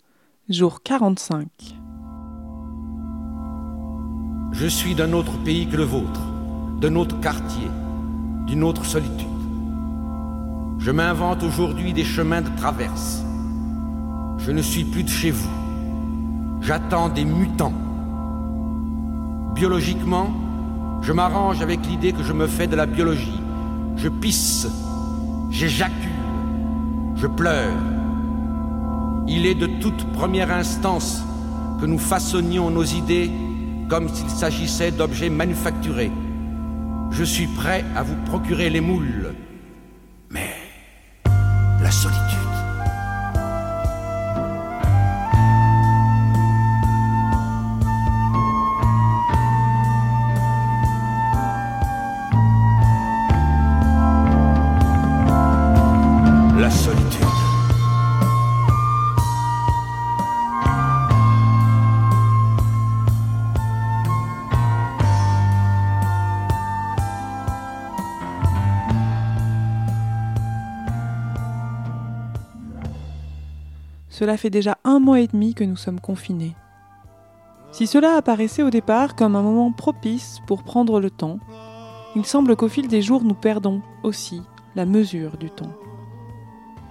jour 0.48 0.82
45. 0.82 1.48
Je 4.54 4.68
suis 4.68 4.96
d'un 4.96 5.12
autre 5.12 5.34
pays 5.44 5.68
que 5.68 5.76
le 5.76 5.84
vôtre, 5.84 6.22
d'un 6.80 6.96
autre 6.96 7.20
quartier, 7.20 7.68
d'une 8.46 8.64
autre 8.64 8.86
solitude. 8.86 9.28
Je 10.80 10.92
m'invente 10.92 11.44
aujourd'hui 11.44 11.92
des 11.92 12.06
chemins 12.06 12.42
de 12.42 12.56
traverse. 12.56 13.24
Je 14.38 14.52
ne 14.52 14.62
suis 14.62 14.86
plus 14.86 15.04
de 15.04 15.10
chez 15.10 15.32
vous. 15.32 15.50
J'attends 16.62 17.10
des 17.10 17.26
mutants. 17.26 17.74
Biologiquement, 19.54 20.30
je 21.02 21.12
m'arrange 21.12 21.62
avec 21.62 21.86
l'idée 21.86 22.14
que 22.14 22.24
je 22.24 22.32
me 22.32 22.48
fais 22.48 22.68
de 22.68 22.76
la 22.78 22.86
biologie. 22.86 23.42
Je 23.98 24.10
pisse, 24.10 24.68
j'éjacule, 25.50 25.94
je 27.16 27.28
pleure. 27.28 27.74
Il 29.28 29.46
est 29.46 29.56
de 29.56 29.68
toute 29.82 30.06
première 30.14 30.52
instance 30.52 31.24
que 31.82 31.86
nous 31.86 31.98
façonnions 31.98 32.70
nos 32.70 32.84
idées 32.84 33.32
comme 33.90 34.08
s'il 34.10 34.30
s'agissait 34.30 34.92
d'objets 34.92 35.30
manufacturés. 35.30 36.12
Je 37.12 37.24
suis 37.24 37.48
prêt 37.48 37.84
à 37.96 38.04
vous 38.04 38.16
procurer 38.26 38.70
les 38.70 38.82
moules. 38.82 39.34
Cela 74.18 74.36
fait 74.36 74.50
déjà 74.50 74.80
un 74.84 74.98
mois 74.98 75.20
et 75.20 75.28
demi 75.28 75.54
que 75.54 75.64
nous 75.64 75.76
sommes 75.76 76.00
confinés. 76.00 76.56
Si 77.72 77.86
cela 77.86 78.16
apparaissait 78.16 78.64
au 78.64 78.72
départ 78.72 79.16
comme 79.16 79.36
un 79.36 79.44
moment 79.44 79.72
propice 79.72 80.40
pour 80.48 80.64
prendre 80.64 81.00
le 81.00 81.12
temps, 81.12 81.38
il 82.16 82.26
semble 82.26 82.56
qu'au 82.56 82.68
fil 82.68 82.88
des 82.88 83.04
jours 83.04 83.24
nous 83.24 83.36
perdons 83.36 83.84
aussi 84.02 84.42
la 84.76 84.88
mesure 84.88 85.38
du 85.38 85.52
temps. 85.52 85.72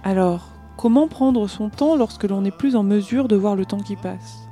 Alors, 0.05 0.53
comment 0.77 1.09
prendre 1.09 1.49
son 1.49 1.69
temps 1.69 1.97
lorsque 1.97 2.23
l'on 2.23 2.39
n'est 2.39 2.49
plus 2.49 2.77
en 2.77 2.83
mesure 2.83 3.27
de 3.27 3.35
voir 3.35 3.57
le 3.57 3.65
temps 3.65 3.81
qui 3.81 3.97
passe? 3.97 4.47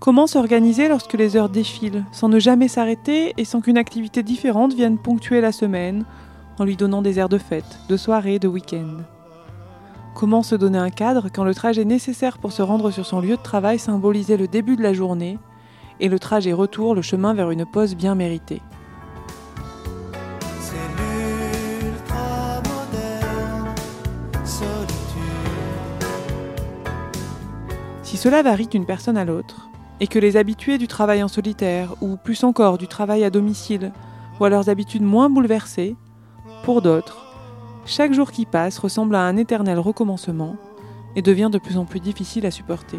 Comment 0.00 0.26
s'organiser 0.26 0.88
lorsque 0.88 1.14
les 1.14 1.34
heures 1.34 1.48
défilent, 1.48 2.04
sans 2.12 2.28
ne 2.28 2.40
jamais 2.40 2.68
s'arrêter 2.68 3.32
et 3.38 3.46
sans 3.46 3.62
qu'une 3.62 3.78
activité 3.78 4.22
différente 4.22 4.74
vienne 4.74 4.98
ponctuer 4.98 5.40
la 5.40 5.50
semaine, 5.50 6.04
en 6.58 6.64
lui 6.64 6.76
donnant 6.76 7.00
des 7.00 7.18
airs 7.18 7.30
de 7.30 7.38
fête, 7.38 7.78
de 7.88 7.96
soirée, 7.96 8.38
de 8.38 8.48
week-end? 8.48 8.98
Comment 10.14 10.44
se 10.44 10.54
donner 10.54 10.78
un 10.78 10.90
cadre 10.90 11.28
quand 11.28 11.42
le 11.42 11.54
trajet 11.54 11.84
nécessaire 11.84 12.38
pour 12.38 12.52
se 12.52 12.62
rendre 12.62 12.92
sur 12.92 13.04
son 13.04 13.20
lieu 13.20 13.36
de 13.36 13.42
travail 13.42 13.80
symbolisait 13.80 14.36
le 14.36 14.46
début 14.46 14.76
de 14.76 14.82
la 14.82 14.92
journée 14.92 15.40
et 15.98 16.08
le 16.08 16.20
trajet 16.20 16.52
retour 16.52 16.94
le 16.94 17.02
chemin 17.02 17.34
vers 17.34 17.50
une 17.50 17.66
pause 17.66 17.96
bien 17.96 18.14
méritée? 18.14 18.62
Si 28.04 28.16
cela 28.16 28.42
varie 28.42 28.68
d'une 28.68 28.86
personne 28.86 29.16
à 29.16 29.24
l'autre, 29.24 29.68
et 29.98 30.06
que 30.06 30.20
les 30.20 30.36
habitués 30.36 30.78
du 30.78 30.86
travail 30.86 31.24
en 31.24 31.28
solitaire, 31.28 31.94
ou 32.00 32.16
plus 32.16 32.44
encore 32.44 32.78
du 32.78 32.86
travail 32.86 33.24
à 33.24 33.30
domicile, 33.30 33.92
voient 34.38 34.48
leurs 34.48 34.68
habitudes 34.68 35.02
moins 35.02 35.28
bouleversées, 35.28 35.96
pour 36.62 36.82
d'autres, 36.82 37.23
chaque 37.86 38.12
jour 38.12 38.32
qui 38.32 38.46
passe 38.46 38.78
ressemble 38.78 39.14
à 39.14 39.22
un 39.22 39.36
éternel 39.36 39.78
recommencement 39.78 40.56
et 41.16 41.22
devient 41.22 41.50
de 41.52 41.58
plus 41.58 41.76
en 41.76 41.84
plus 41.84 42.00
difficile 42.00 42.46
à 42.46 42.50
supporter. 42.50 42.98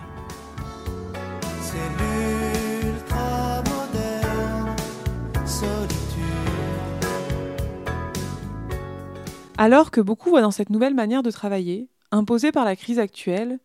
Alors 9.58 9.90
que 9.90 10.02
beaucoup 10.02 10.30
voient 10.30 10.42
dans 10.42 10.52
cette 10.52 10.70
nouvelle 10.70 10.94
manière 10.94 11.24
de 11.24 11.32
travailler, 11.32 11.88
imposée 12.12 12.52
par 12.52 12.66
la 12.66 12.76
crise 12.76 13.00
actuelle, 13.00 13.60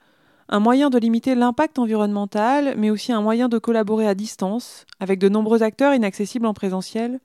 un 0.49 0.61
moyen 0.61 0.89
de 0.89 0.99
limiter 0.99 1.35
l'impact 1.35 1.79
environnemental, 1.79 2.75
mais 2.77 2.91
aussi 2.91 3.13
un 3.13 3.21
moyen 3.21 3.49
de 3.49 3.59
collaborer 3.59 4.07
à 4.07 4.15
distance, 4.15 4.87
avec 5.01 5.19
de 5.19 5.29
nombreux 5.29 5.63
acteurs 5.63 5.95
inaccessibles 5.95 6.47
en 6.47 6.55
présentiel, 6.55 7.21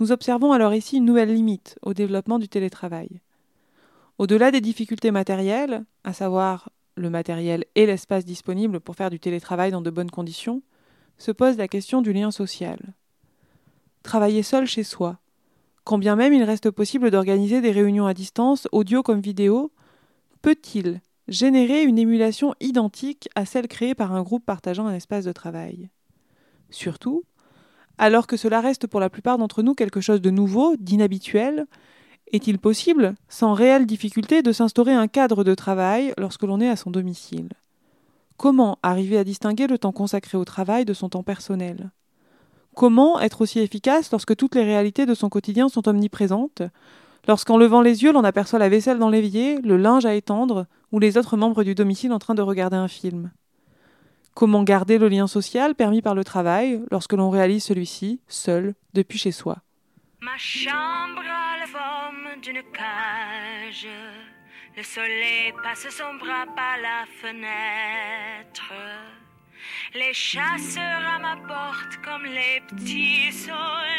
nous 0.00 0.12
observons 0.12 0.52
alors 0.52 0.74
ici 0.74 0.96
une 0.96 1.04
nouvelle 1.04 1.32
limite 1.32 1.78
au 1.82 1.94
développement 1.94 2.38
du 2.38 2.48
télétravail. 2.48 3.20
Au-delà 4.18 4.50
des 4.50 4.60
difficultés 4.60 5.10
matérielles, 5.10 5.84
à 6.04 6.12
savoir 6.12 6.70
le 6.96 7.10
matériel 7.10 7.64
et 7.74 7.84
l'espace 7.84 8.24
disponible 8.24 8.80
pour 8.80 8.96
faire 8.96 9.10
du 9.10 9.20
télétravail 9.20 9.70
dans 9.70 9.82
de 9.82 9.90
bonnes 9.90 10.10
conditions, 10.10 10.62
se 11.18 11.32
pose 11.32 11.58
la 11.58 11.68
question 11.68 12.00
du 12.00 12.12
lien 12.12 12.30
social. 12.30 12.78
Travailler 14.02 14.42
seul 14.42 14.66
chez 14.66 14.84
soi, 14.84 15.18
quand 15.84 15.98
bien 15.98 16.16
même 16.16 16.32
il 16.32 16.42
reste 16.42 16.70
possible 16.70 17.10
d'organiser 17.10 17.60
des 17.60 17.70
réunions 17.70 18.06
à 18.06 18.14
distance, 18.14 18.68
audio 18.72 19.02
comme 19.02 19.20
vidéo, 19.20 19.70
peut-il 20.42 21.00
générer 21.28 21.82
une 21.82 21.98
émulation 21.98 22.54
identique 22.60 23.28
à 23.34 23.44
celle 23.44 23.68
créée 23.68 23.94
par 23.94 24.12
un 24.12 24.22
groupe 24.22 24.44
partageant 24.44 24.86
un 24.86 24.94
espace 24.94 25.24
de 25.24 25.32
travail? 25.32 25.90
Surtout, 26.70 27.24
alors 27.98 28.26
que 28.26 28.36
cela 28.36 28.60
reste 28.60 28.86
pour 28.86 29.00
la 29.00 29.10
plupart 29.10 29.38
d'entre 29.38 29.62
nous 29.62 29.74
quelque 29.74 30.00
chose 30.00 30.20
de 30.20 30.30
nouveau, 30.30 30.76
d'inhabituel, 30.76 31.66
est-il 32.32 32.58
possible, 32.58 33.14
sans 33.28 33.54
réelle 33.54 33.86
difficulté, 33.86 34.42
de 34.42 34.52
s'instaurer 34.52 34.92
un 34.92 35.08
cadre 35.08 35.44
de 35.44 35.54
travail 35.54 36.12
lorsque 36.18 36.42
l'on 36.42 36.60
est 36.60 36.68
à 36.68 36.76
son 36.76 36.90
domicile? 36.90 37.50
Comment 38.36 38.78
arriver 38.82 39.16
à 39.16 39.24
distinguer 39.24 39.66
le 39.66 39.78
temps 39.78 39.92
consacré 39.92 40.36
au 40.36 40.44
travail 40.44 40.84
de 40.84 40.92
son 40.92 41.08
temps 41.08 41.22
personnel? 41.22 41.90
Comment 42.74 43.18
être 43.20 43.40
aussi 43.40 43.60
efficace 43.60 44.10
lorsque 44.10 44.36
toutes 44.36 44.54
les 44.54 44.64
réalités 44.64 45.06
de 45.06 45.14
son 45.14 45.28
quotidien 45.28 45.68
sont 45.68 45.88
omniprésentes? 45.88 46.62
Lorsqu'en 47.26 47.56
levant 47.56 47.80
les 47.80 48.02
yeux, 48.02 48.12
l'on 48.12 48.24
aperçoit 48.24 48.58
la 48.58 48.68
vaisselle 48.68 48.98
dans 48.98 49.08
l'évier, 49.08 49.60
le 49.62 49.76
linge 49.76 50.04
à 50.04 50.14
étendre, 50.14 50.66
ou 50.92 50.98
les 50.98 51.16
autres 51.16 51.36
membres 51.36 51.64
du 51.64 51.74
domicile 51.74 52.12
en 52.12 52.18
train 52.18 52.34
de 52.34 52.42
regarder 52.42 52.76
un 52.76 52.88
film? 52.88 53.30
Comment 54.34 54.64
garder 54.64 54.98
le 54.98 55.08
lien 55.08 55.26
social 55.26 55.74
permis 55.74 56.02
par 56.02 56.14
le 56.14 56.22
travail 56.22 56.82
lorsque 56.90 57.14
l'on 57.14 57.30
réalise 57.30 57.64
celui-ci 57.64 58.20
seul 58.28 58.74
depuis 58.92 59.18
chez 59.18 59.32
soi? 59.32 59.62
Ma 60.26 60.36
chambre 60.38 61.22
a 61.22 61.56
la 61.60 61.66
forme 61.68 62.40
d'une 62.42 62.60
cage. 62.72 63.86
Le 64.76 64.82
soleil 64.82 65.52
passe 65.62 65.88
son 65.88 66.14
bras 66.14 66.46
par 66.46 66.78
la 66.78 67.06
fenêtre. 67.20 68.72
Les 69.94 70.12
chasseurs 70.12 71.06
à 71.14 71.20
ma 71.20 71.36
porte 71.36 71.98
comme 72.04 72.24
les 72.24 72.60
petits 72.68 73.30
soldats 73.30 73.95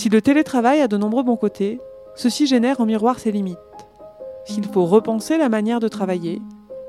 Si 0.00 0.08
le 0.08 0.22
télétravail 0.22 0.80
a 0.80 0.88
de 0.88 0.96
nombreux 0.96 1.22
bons 1.22 1.36
côtés, 1.36 1.78
ceci 2.14 2.46
génère 2.46 2.80
en 2.80 2.86
miroir 2.86 3.18
ses 3.18 3.32
limites. 3.32 3.58
S'il 4.46 4.64
faut 4.64 4.86
repenser 4.86 5.36
la 5.36 5.50
manière 5.50 5.78
de 5.78 5.88
travailler, 5.88 6.40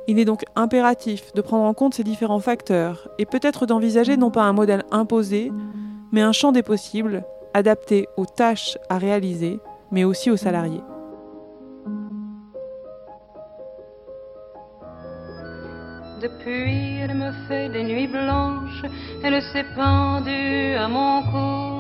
il 0.08 0.18
est 0.18 0.24
donc 0.24 0.46
impératif 0.56 1.34
de 1.34 1.42
prendre 1.42 1.66
en 1.66 1.74
compte 1.74 1.94
ces 1.94 2.06
différents 2.06 2.40
facteurs 2.40 3.10
et 3.20 3.26
peut-être 3.26 3.66
d'envisager 3.66 4.16
non 4.16 4.32
pas 4.32 4.44
un 4.44 4.54
modèle 4.54 4.86
imposé, 4.92 5.52
mais 6.14 6.22
un 6.22 6.32
champ 6.32 6.54
des 6.54 6.64
possibles 6.64 7.26
adapté 7.54 8.08
aux 8.16 8.26
tâches 8.26 8.78
à 8.88 8.98
réaliser, 8.98 9.60
mais 9.92 10.06
aussi 10.06 10.32
aux 10.32 10.38
salariés. 10.38 10.82
Depuis, 16.22 17.00
elle 17.02 17.16
me 17.16 17.34
fait 17.50 17.68
des 17.68 17.84
nuits 17.84 18.08
blanches, 18.08 18.86
elle 19.22 19.42
s'est 19.52 19.66
pendue 19.76 20.76
à 20.76 20.88
mon 20.88 21.24
cou, 21.24 21.71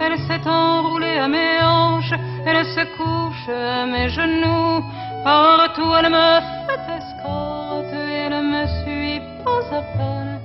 elle 0.00 0.18
s'est 0.26 0.46
enroulée 0.48 1.18
à 1.18 1.28
mes 1.28 1.62
hanches, 1.62 2.14
elle 2.46 2.64
se 2.64 2.84
couche 2.96 3.48
à 3.48 3.86
mes 3.86 4.08
genoux, 4.08 4.82
partout 5.24 5.90
elle 5.98 6.10
me 6.10 6.40
fait 6.66 6.80
escorte, 6.98 7.92
elle 7.92 8.42
me 8.52 8.66
suit 8.82 9.20
pas 9.44 9.64
à 9.76 9.82
pas, 9.96 10.40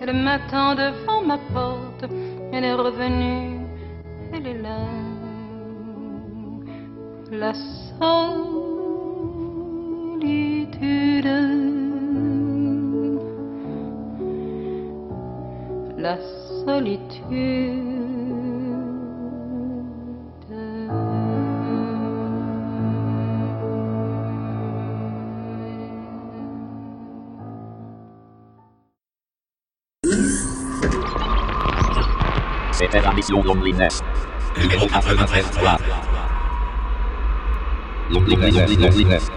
elle 0.00 0.14
m'attend 0.14 0.74
devant 0.74 1.22
ma 1.22 1.38
porte, 1.52 2.04
elle 2.52 2.64
est 2.64 2.74
revenue, 2.74 3.60
elle 4.32 4.46
est 4.46 4.62
là, 4.62 4.78
la 7.30 7.52
solitude. 7.54 8.48
la 15.98 16.16
solitude. 16.64 17.67
C'était 32.90 33.04
la 33.04 33.12
mission 33.12 33.42
Loneliness. 33.42 34.02
Numéro 34.58 34.86
93 34.86 35.50
3. 35.50 35.76
Loneliness, 38.10 38.78
loneliness. 38.78 39.30